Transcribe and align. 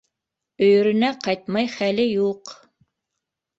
Өйөрөнә 0.67 1.09
ҡайтмай 1.27 1.71
хәле 1.75 2.09
юҡ. 2.09 2.57